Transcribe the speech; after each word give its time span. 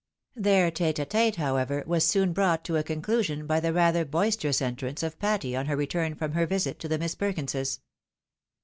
Their 0.35 0.71
tete 0.71 0.97
a 0.97 1.05
tete, 1.05 1.35
however, 1.35 1.83
was 1.85 2.03
soon 2.03 2.33
brought 2.33 2.65
to 2.65 2.75
a 2.75 2.81
conclusion 2.83 3.45
by 3.45 3.59
the 3.59 3.71
rather 3.71 4.03
boisterous 4.03 4.59
entrance 4.59 5.03
of 5.03 5.19
Patty 5.19 5.55
on 5.55 5.67
her 5.67 5.75
return 5.75 6.15
from 6.15 6.31
her 6.31 6.47
visit 6.47 6.79
to 6.79 6.87
the 6.87 6.97
Miss 6.97 7.13
Perkinses. 7.13 7.81